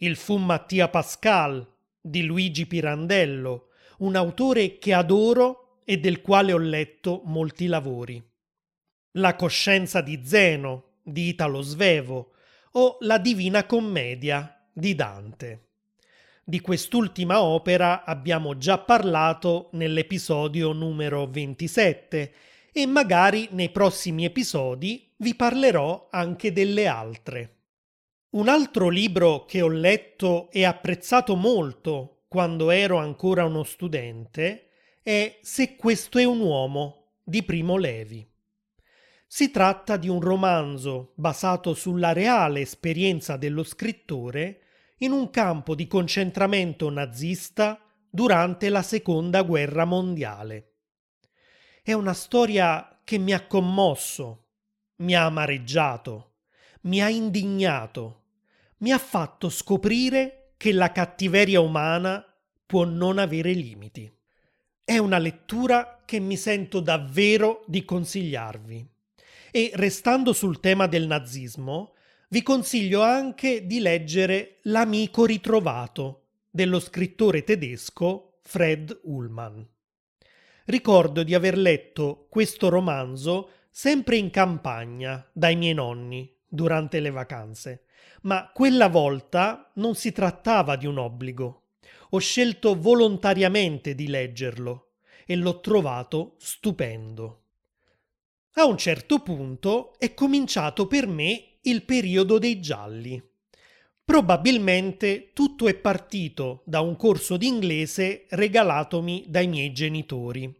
Il 0.00 0.14
fu 0.14 0.36
Mattia 0.36 0.88
Pascal 0.88 1.66
di 2.00 2.22
Luigi 2.22 2.66
Pirandello, 2.66 3.70
un 3.98 4.14
autore 4.14 4.78
che 4.78 4.92
adoro 4.92 5.80
e 5.84 5.98
del 5.98 6.20
quale 6.20 6.52
ho 6.52 6.58
letto 6.58 7.22
molti 7.24 7.66
lavori. 7.66 8.22
La 9.12 9.34
coscienza 9.34 10.00
di 10.00 10.20
Zeno 10.22 10.98
di 11.02 11.26
Italo 11.26 11.62
Svevo 11.62 12.30
o 12.72 12.98
La 13.00 13.18
Divina 13.18 13.66
Commedia 13.66 14.68
di 14.72 14.94
Dante. 14.94 15.70
Di 16.44 16.60
quest'ultima 16.60 17.42
opera 17.42 18.04
abbiamo 18.04 18.56
già 18.56 18.78
parlato 18.78 19.68
nell'episodio 19.72 20.70
numero 20.70 21.26
27 21.26 22.32
e 22.70 22.86
magari 22.86 23.48
nei 23.50 23.70
prossimi 23.70 24.24
episodi 24.24 25.12
vi 25.16 25.34
parlerò 25.34 26.06
anche 26.12 26.52
delle 26.52 26.86
altre. 26.86 27.57
Un 28.30 28.48
altro 28.48 28.90
libro 28.90 29.46
che 29.46 29.62
ho 29.62 29.68
letto 29.68 30.50
e 30.50 30.66
apprezzato 30.66 31.34
molto 31.34 32.24
quando 32.28 32.68
ero 32.68 32.98
ancora 32.98 33.46
uno 33.46 33.62
studente 33.62 34.68
è 35.02 35.38
Se 35.40 35.76
questo 35.76 36.18
è 36.18 36.24
un 36.24 36.40
uomo 36.40 37.20
di 37.24 37.42
Primo 37.42 37.78
Levi. 37.78 38.30
Si 39.26 39.50
tratta 39.50 39.96
di 39.96 40.10
un 40.10 40.20
romanzo 40.20 41.14
basato 41.14 41.72
sulla 41.72 42.12
reale 42.12 42.60
esperienza 42.60 43.38
dello 43.38 43.62
scrittore 43.62 44.60
in 44.98 45.12
un 45.12 45.30
campo 45.30 45.74
di 45.74 45.86
concentramento 45.86 46.90
nazista 46.90 47.82
durante 48.10 48.68
la 48.68 48.82
seconda 48.82 49.40
guerra 49.40 49.86
mondiale. 49.86 50.74
È 51.82 51.94
una 51.94 52.12
storia 52.12 53.00
che 53.04 53.16
mi 53.16 53.32
ha 53.32 53.46
commosso, 53.46 54.48
mi 54.96 55.14
ha 55.14 55.24
amareggiato, 55.24 56.34
mi 56.82 57.02
ha 57.02 57.08
indignato, 57.08 58.17
mi 58.78 58.92
ha 58.92 58.98
fatto 58.98 59.48
scoprire 59.48 60.52
che 60.56 60.72
la 60.72 60.92
cattiveria 60.92 61.60
umana 61.60 62.24
può 62.66 62.84
non 62.84 63.18
avere 63.18 63.52
limiti. 63.52 64.10
È 64.84 64.98
una 64.98 65.18
lettura 65.18 66.02
che 66.04 66.18
mi 66.18 66.36
sento 66.36 66.80
davvero 66.80 67.64
di 67.66 67.84
consigliarvi. 67.84 68.86
E 69.50 69.70
restando 69.74 70.32
sul 70.32 70.60
tema 70.60 70.86
del 70.86 71.06
nazismo, 71.06 71.94
vi 72.30 72.42
consiglio 72.42 73.02
anche 73.02 73.66
di 73.66 73.80
leggere 73.80 74.58
L'amico 74.62 75.24
ritrovato 75.24 76.24
dello 76.50 76.80
scrittore 76.80 77.44
tedesco 77.44 78.40
Fred 78.42 79.00
Ullmann. 79.04 79.60
Ricordo 80.66 81.22
di 81.22 81.34
aver 81.34 81.56
letto 81.56 82.26
questo 82.28 82.68
romanzo 82.68 83.50
sempre 83.70 84.16
in 84.16 84.28
campagna 84.30 85.26
dai 85.32 85.56
miei 85.56 85.72
nonni 85.72 86.30
durante 86.46 87.00
le 87.00 87.10
vacanze, 87.10 87.84
ma 88.22 88.50
quella 88.52 88.88
volta 88.88 89.70
non 89.74 89.94
si 89.94 90.12
trattava 90.12 90.76
di 90.76 90.86
un 90.86 90.98
obbligo. 90.98 91.62
Ho 92.10 92.18
scelto 92.18 92.78
volontariamente 92.78 93.94
di 93.94 94.08
leggerlo 94.08 94.92
e 95.26 95.36
l'ho 95.36 95.60
trovato 95.60 96.36
stupendo. 96.38 97.42
A 98.54 98.64
un 98.64 98.78
certo 98.78 99.20
punto 99.20 99.92
è 99.98 100.14
cominciato 100.14 100.86
per 100.86 101.06
me 101.06 101.58
il 101.62 101.84
periodo 101.84 102.38
dei 102.38 102.60
gialli. 102.60 103.22
Probabilmente 104.04 105.32
tutto 105.34 105.68
è 105.68 105.74
partito 105.74 106.62
da 106.64 106.80
un 106.80 106.96
corso 106.96 107.36
d'inglese 107.36 108.24
regalatomi 108.30 109.26
dai 109.28 109.46
miei 109.46 109.72
genitori. 109.72 110.52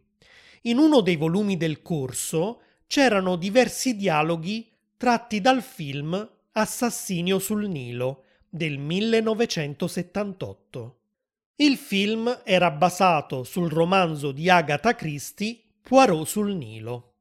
In 0.63 0.77
uno 0.77 1.01
dei 1.01 1.15
volumi 1.15 1.57
del 1.57 1.81
corso 1.81 2.61
c'erano 2.85 3.35
diversi 3.35 3.95
dialoghi 3.95 4.71
tratti 4.97 5.41
dal 5.41 5.63
film 5.63 6.29
Assassinio 6.59 7.39
sul 7.39 7.69
Nilo 7.69 8.25
del 8.49 8.77
1978. 8.77 10.99
Il 11.55 11.77
film 11.77 12.41
era 12.43 12.69
basato 12.69 13.45
sul 13.45 13.69
romanzo 13.69 14.33
di 14.33 14.49
Agatha 14.49 14.93
Christie 14.93 15.57
Poirot 15.81 16.27
sul 16.27 16.53
Nilo. 16.53 17.13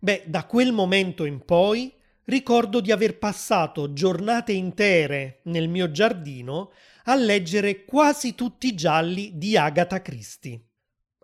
Beh, 0.00 0.24
da 0.26 0.46
quel 0.46 0.72
momento 0.72 1.24
in 1.24 1.44
poi 1.44 1.92
ricordo 2.24 2.80
di 2.80 2.90
aver 2.90 3.18
passato 3.18 3.92
giornate 3.92 4.52
intere 4.52 5.42
nel 5.44 5.68
mio 5.68 5.92
giardino 5.92 6.72
a 7.04 7.14
leggere 7.14 7.84
quasi 7.84 8.34
tutti 8.34 8.66
i 8.66 8.74
gialli 8.74 9.38
di 9.38 9.56
Agatha 9.56 10.02
Christie. 10.02 10.60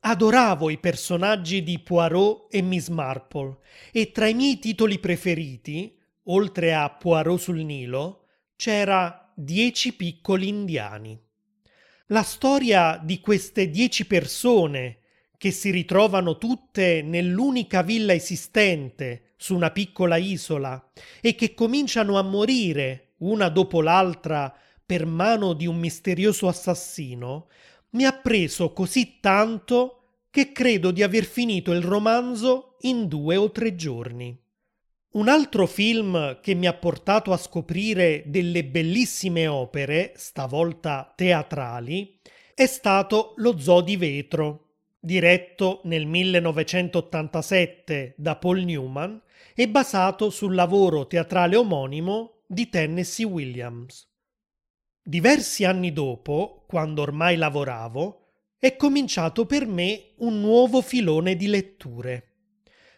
Adoravo 0.03 0.71
i 0.71 0.79
personaggi 0.79 1.65
di 1.65 1.81
Poirot 1.81 2.55
e 2.55 2.63
Miss 2.63 2.87
Marple 2.87 3.57
e 3.91 4.13
tra 4.13 4.29
i 4.29 4.35
miei 4.35 4.61
titoli 4.61 5.01
preferiti, 5.01 5.98
oltre 6.31 6.75
a 6.75 6.89
Poirot 6.91 7.39
sul 7.39 7.61
Nilo, 7.61 8.27
c'era 8.57 9.31
Dieci 9.35 9.95
piccoli 9.95 10.49
indiani. 10.49 11.17
La 12.07 12.23
storia 12.23 13.01
di 13.03 13.21
queste 13.21 13.71
dieci 13.71 14.07
persone 14.07 14.99
che 15.37 15.53
si 15.53 15.71
ritrovano 15.71 16.37
tutte 16.39 17.03
nell'unica 17.03 17.83
villa 17.83 18.13
esistente 18.13 19.35
su 19.37 19.55
una 19.55 19.71
piccola 19.71 20.17
isola 20.17 20.91
e 21.21 21.37
che 21.37 21.55
cominciano 21.55 22.19
a 22.19 22.23
morire 22.23 23.13
una 23.19 23.49
dopo 23.49 23.81
l'altra 23.81 24.53
per 24.85 25.07
mano 25.07 25.53
di 25.53 25.67
un 25.67 25.79
misterioso 25.79 26.49
assassino, 26.49 27.49
mi 27.91 28.05
ha 28.05 28.13
preso 28.13 28.73
così 28.73 29.21
tanto 29.21 30.25
che 30.31 30.51
credo 30.51 30.91
di 30.91 31.03
aver 31.03 31.25
finito 31.25 31.73
il 31.73 31.83
romanzo 31.83 32.77
in 32.81 33.07
due 33.07 33.37
o 33.37 33.53
tre 33.53 33.77
giorni. 33.77 34.37
Un 35.11 35.29
altro 35.29 35.67
film 35.67 36.39
che 36.43 36.53
mi 36.53 36.67
ha 36.67 36.75
portato 36.75 37.33
a 37.33 37.39
scoprire 37.39 38.25
delle 38.27 38.63
bellissime 38.63 39.47
opere, 39.47 40.13
stavolta 40.17 41.15
teatrali, 41.17 42.21
è 42.55 42.67
stato 42.67 43.33
Lo 43.37 43.59
Zoo 43.59 43.81
di 43.81 43.97
Vetro, 43.97 44.67
diretto 45.01 45.81
nel 45.85 46.05
1987 46.05 48.17
da 48.19 48.37
Paul 48.37 48.65
Newman 48.65 49.19
e 49.55 49.67
basato 49.67 50.29
sul 50.29 50.55
lavoro 50.55 51.07
teatrale 51.07 51.57
omonimo 51.57 52.43
di 52.47 52.69
Tennessee 52.69 53.25
Williams. 53.25 54.07
Diversi 55.03 55.65
anni 55.65 55.95
dopo, 55.95 56.67
quando 56.69 57.01
ormai 57.01 57.37
lavoravo, 57.37 58.27
è 58.59 58.77
cominciato 58.77 59.47
per 59.47 59.67
me 59.67 60.11
un 60.19 60.39
nuovo 60.41 60.83
filone 60.83 61.35
di 61.35 61.47
letture. 61.47 62.28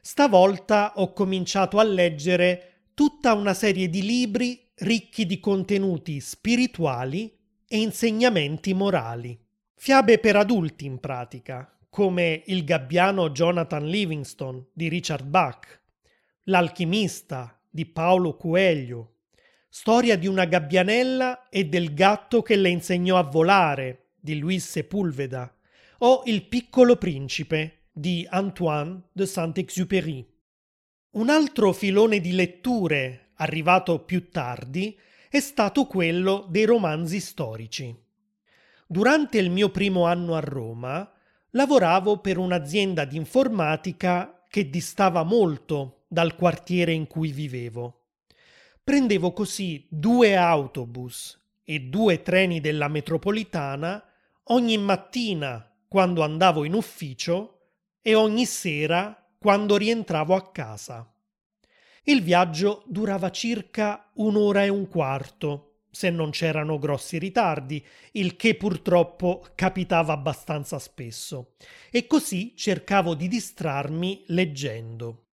Stavolta 0.02 0.94
ho 0.96 1.12
cominciato 1.12 1.78
a 1.78 1.82
leggere 1.82 2.88
tutta 2.94 3.34
una 3.34 3.52
serie 3.52 3.90
di 3.90 4.02
libri 4.02 4.68
ricchi 4.76 5.26
di 5.26 5.38
contenuti 5.38 6.20
spirituali 6.20 7.36
e 7.68 7.78
insegnamenti 7.78 8.72
morali. 8.72 9.38
Fiabe 9.74 10.18
per 10.18 10.36
adulti 10.36 10.86
in 10.86 11.00
pratica, 11.00 11.78
come 11.90 12.42
Il 12.46 12.64
gabbiano 12.64 13.30
Jonathan 13.30 13.86
Livingston 13.86 14.66
di 14.72 14.88
Richard 14.88 15.26
Bach, 15.26 15.82
L'alchimista 16.44 17.60
di 17.68 17.84
Paolo 17.84 18.36
Coelho, 18.36 19.16
Storia 19.68 20.16
di 20.16 20.26
una 20.26 20.46
gabbianella 20.46 21.48
e 21.48 21.66
del 21.66 21.92
gatto 21.94 22.42
che 22.42 22.56
le 22.56 22.70
insegnò 22.70 23.18
a 23.18 23.22
volare 23.22 24.12
di 24.18 24.38
Luis 24.38 24.68
Sepulveda 24.68 25.54
o 25.98 26.22
Il 26.24 26.46
piccolo 26.48 26.96
principe 26.96 27.79
di 27.92 28.26
Antoine 28.30 29.02
de 29.12 29.26
Saint-Exupéry. 29.26 30.26
Un 31.12 31.28
altro 31.28 31.72
filone 31.72 32.20
di 32.20 32.32
letture 32.32 33.30
arrivato 33.34 33.98
più 34.04 34.30
tardi 34.30 34.96
è 35.28 35.40
stato 35.40 35.86
quello 35.86 36.46
dei 36.48 36.64
romanzi 36.64 37.20
storici. 37.20 37.94
Durante 38.86 39.38
il 39.38 39.50
mio 39.50 39.70
primo 39.70 40.04
anno 40.04 40.34
a 40.34 40.40
Roma 40.40 41.10
lavoravo 41.50 42.18
per 42.18 42.38
un'azienda 42.38 43.04
di 43.04 43.16
informatica 43.16 44.44
che 44.48 44.70
distava 44.70 45.22
molto 45.22 46.04
dal 46.08 46.34
quartiere 46.34 46.92
in 46.92 47.06
cui 47.06 47.32
vivevo. 47.32 48.06
Prendevo 48.82 49.32
così 49.32 49.86
due 49.88 50.36
autobus 50.36 51.38
e 51.64 51.80
due 51.80 52.22
treni 52.22 52.60
della 52.60 52.88
metropolitana 52.88 54.04
ogni 54.44 54.76
mattina 54.78 55.68
quando 55.86 56.22
andavo 56.22 56.64
in 56.64 56.74
ufficio 56.74 57.59
e 58.02 58.14
ogni 58.14 58.46
sera 58.46 59.16
quando 59.38 59.76
rientravo 59.76 60.34
a 60.34 60.50
casa. 60.50 61.12
Il 62.04 62.22
viaggio 62.22 62.82
durava 62.86 63.30
circa 63.30 64.10
un'ora 64.14 64.64
e 64.64 64.68
un 64.68 64.88
quarto, 64.88 65.82
se 65.90 66.10
non 66.10 66.30
c'erano 66.30 66.78
grossi 66.78 67.18
ritardi, 67.18 67.84
il 68.12 68.36
che 68.36 68.54
purtroppo 68.54 69.44
capitava 69.54 70.12
abbastanza 70.12 70.78
spesso, 70.78 71.54
e 71.90 72.06
così 72.06 72.54
cercavo 72.56 73.14
di 73.14 73.28
distrarmi 73.28 74.24
leggendo. 74.28 75.26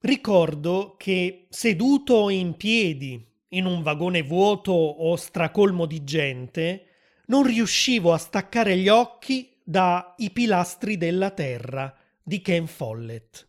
Ricordo 0.00 0.94
che 0.96 1.46
seduto 1.50 2.28
in 2.28 2.56
piedi 2.56 3.34
in 3.50 3.64
un 3.64 3.82
vagone 3.82 4.22
vuoto 4.22 4.72
o 4.72 5.16
stracolmo 5.16 5.86
di 5.86 6.04
gente, 6.04 6.86
non 7.26 7.44
riuscivo 7.44 8.12
a 8.12 8.18
staccare 8.18 8.76
gli 8.76 8.88
occhi 8.88 9.60
da 9.64 10.14
I 10.18 10.30
pilastri 10.30 10.96
della 10.96 11.30
terra 11.30 11.95
di 12.28 12.42
Ken 12.42 12.66
Follett. 12.66 13.46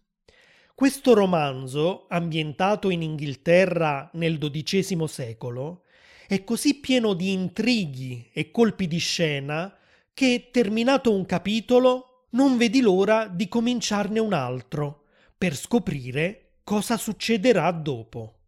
Questo 0.76 1.16
romanzo, 1.16 2.06
ambientato 2.10 2.92
in 2.92 3.02
Inghilterra 3.02 4.08
nel 4.14 4.38
XII 4.38 5.08
secolo, 5.08 5.82
è 6.28 6.44
così 6.44 6.76
pieno 6.80 7.16
di 7.16 7.32
intrighi 7.32 8.30
e 8.32 8.52
colpi 8.52 8.86
di 8.86 9.00
scena 9.00 9.76
che, 10.14 10.50
terminato 10.52 11.12
un 11.12 11.26
capitolo, 11.26 12.28
non 12.32 12.56
vedi 12.58 12.82
l'ora 12.82 13.28
di 13.28 13.48
cominciarne 13.48 14.20
un 14.20 14.34
altro, 14.34 15.06
per 15.36 15.56
scoprire 15.56 16.60
cosa 16.64 16.98
succederà 16.98 17.72
dopo. 17.72 18.42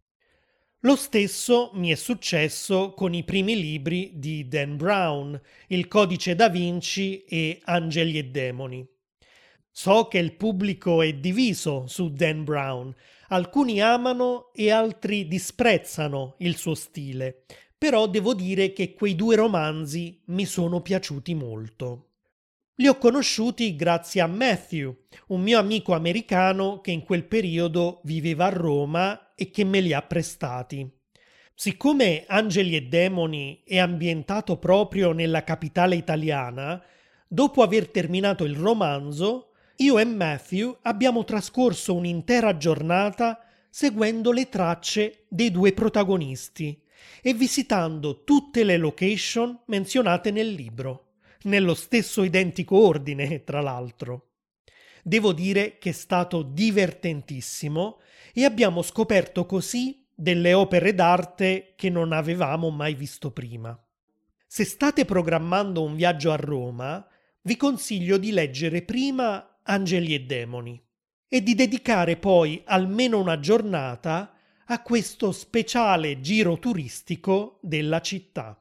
Lo 0.82 0.94
stesso 0.94 1.72
mi 1.74 1.90
è 1.90 1.96
successo 1.96 2.94
con 2.94 3.14
i 3.14 3.24
primi 3.24 3.60
libri 3.60 4.12
di 4.14 4.46
Dan 4.46 4.76
Brown, 4.76 5.40
Il 5.66 5.88
codice 5.88 6.36
da 6.36 6.48
Vinci 6.48 7.24
e 7.24 7.60
Angeli 7.64 8.16
e 8.16 8.26
demoni. 8.26 8.88
So 9.70 10.08
che 10.08 10.18
il 10.18 10.34
pubblico 10.34 11.02
è 11.02 11.12
diviso 11.14 11.86
su 11.86 12.12
Dan 12.12 12.44
Brown, 12.44 12.94
alcuni 13.28 13.80
amano 13.80 14.50
e 14.52 14.70
altri 14.70 15.28
disprezzano 15.28 16.34
il 16.38 16.56
suo 16.56 16.74
stile, 16.74 17.44
però 17.78 18.06
devo 18.06 18.34
dire 18.34 18.72
che 18.72 18.94
quei 18.94 19.14
due 19.14 19.36
romanzi 19.36 20.20
mi 20.26 20.44
sono 20.44 20.82
piaciuti 20.82 21.34
molto. 21.34 22.10
Li 22.80 22.88
ho 22.88 22.96
conosciuti 22.96 23.76
grazie 23.76 24.22
a 24.22 24.26
Matthew, 24.26 25.04
un 25.28 25.42
mio 25.42 25.58
amico 25.58 25.92
americano 25.92 26.80
che 26.80 26.90
in 26.90 27.02
quel 27.02 27.24
periodo 27.24 28.00
viveva 28.04 28.46
a 28.46 28.50
Roma 28.50 29.34
e 29.34 29.50
che 29.50 29.64
me 29.64 29.80
li 29.80 29.92
ha 29.92 30.02
prestati. 30.02 30.90
Siccome 31.54 32.24
Angeli 32.26 32.74
e 32.74 32.82
Demoni 32.82 33.62
è 33.66 33.78
ambientato 33.78 34.56
proprio 34.56 35.12
nella 35.12 35.44
capitale 35.44 35.94
italiana, 35.94 36.82
dopo 37.28 37.62
aver 37.62 37.88
terminato 37.88 38.44
il 38.44 38.56
romanzo, 38.56 39.49
io 39.80 39.98
e 39.98 40.04
Matthew 40.04 40.76
abbiamo 40.82 41.24
trascorso 41.24 41.94
un'intera 41.94 42.56
giornata 42.56 43.42
seguendo 43.70 44.30
le 44.30 44.48
tracce 44.48 45.24
dei 45.28 45.50
due 45.50 45.72
protagonisti 45.72 46.82
e 47.22 47.32
visitando 47.32 48.24
tutte 48.24 48.62
le 48.62 48.76
location 48.76 49.58
menzionate 49.66 50.30
nel 50.30 50.52
libro 50.52 51.06
nello 51.44 51.74
stesso 51.74 52.22
identico 52.22 52.76
ordine, 52.76 53.44
tra 53.44 53.62
l'altro. 53.62 54.32
Devo 55.02 55.32
dire 55.32 55.78
che 55.78 55.90
è 55.90 55.92
stato 55.92 56.42
divertentissimo 56.42 58.00
e 58.34 58.44
abbiamo 58.44 58.82
scoperto 58.82 59.46
così 59.46 60.06
delle 60.14 60.52
opere 60.52 60.94
d'arte 60.94 61.72
che 61.76 61.88
non 61.88 62.12
avevamo 62.12 62.68
mai 62.68 62.94
visto 62.94 63.30
prima. 63.30 63.78
Se 64.46 64.64
state 64.64 65.06
programmando 65.06 65.82
un 65.82 65.94
viaggio 65.94 66.32
a 66.32 66.36
Roma, 66.36 67.06
vi 67.42 67.56
consiglio 67.56 68.18
di 68.18 68.32
leggere 68.32 68.82
prima 68.82 69.49
Angeli 69.64 70.14
e 70.14 70.20
Demoni 70.20 70.82
e 71.28 71.42
di 71.42 71.54
dedicare 71.54 72.16
poi 72.16 72.62
almeno 72.64 73.18
una 73.18 73.38
giornata 73.38 74.34
a 74.66 74.82
questo 74.82 75.32
speciale 75.32 76.20
giro 76.20 76.58
turistico 76.58 77.58
della 77.62 78.00
città. 78.00 78.60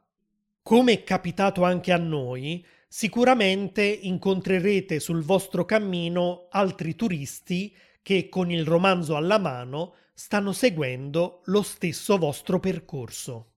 Come 0.62 0.94
è 0.94 1.04
capitato 1.04 1.64
anche 1.64 1.92
a 1.92 1.98
noi, 1.98 2.66
sicuramente 2.88 3.84
incontrerete 3.84 5.00
sul 5.00 5.24
vostro 5.24 5.66
cammino 5.66 6.48
altri 6.50 6.96
turisti 6.96 7.76
che 8.02 8.30
con 8.30 8.52
il 8.52 8.66
romanzo 8.66 9.16
alla 9.16 9.38
mano 9.38 9.94
stanno 10.14 10.52
seguendo 10.52 11.42
lo 11.46 11.62
stesso 11.62 12.18
vostro 12.18 12.60
percorso. 12.60 13.54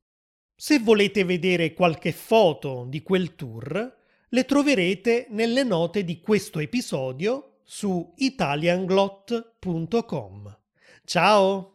Se 0.54 0.78
volete 0.78 1.24
vedere 1.24 1.74
qualche 1.74 2.12
foto 2.12 2.86
di 2.88 3.02
quel 3.02 3.34
tour, 3.34 4.00
le 4.34 4.46
troverete 4.46 5.26
nelle 5.28 5.62
note 5.62 6.04
di 6.04 6.18
questo 6.20 6.58
episodio 6.58 7.58
su 7.64 8.14
italianglot.com. 8.16 10.58
Ciao! 11.04 11.71